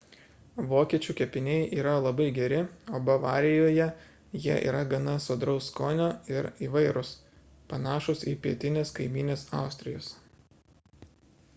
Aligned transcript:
vokiečių 0.69 1.13
kepiniai 1.17 1.65
yra 1.81 1.91
labai 2.05 2.25
geri 2.37 2.61
o 2.99 3.01
bavarijoje 3.09 3.85
jie 4.45 4.55
yra 4.71 4.79
gana 4.95 5.13
sodraus 5.27 5.67
skonio 5.73 6.07
ir 6.37 6.49
įvairūs 6.69 7.13
panašūs 7.75 8.27
į 8.33 8.35
pietinės 8.47 8.95
kaimynės 8.97 9.45
austrijos 9.63 10.11